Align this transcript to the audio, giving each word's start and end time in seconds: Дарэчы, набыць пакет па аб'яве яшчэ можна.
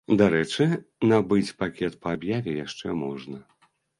Дарэчы, 0.19 0.65
набыць 1.11 1.53
пакет 1.59 1.93
па 2.05 2.15
аб'яве 2.19 2.57
яшчэ 2.65 2.95
можна. 3.05 3.37